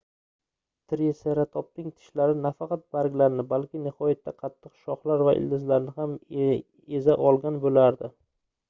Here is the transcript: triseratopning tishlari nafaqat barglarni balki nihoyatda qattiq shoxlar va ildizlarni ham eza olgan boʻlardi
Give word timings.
triseratopning 0.93 1.91
tishlari 1.97 2.37
nafaqat 2.45 2.85
barglarni 2.97 3.45
balki 3.53 3.83
nihoyatda 3.85 4.35
qattiq 4.41 4.75
shoxlar 4.87 5.27
va 5.31 5.37
ildizlarni 5.43 5.97
ham 6.03 6.19
eza 7.03 7.21
olgan 7.31 7.67
boʻlardi 7.69 8.17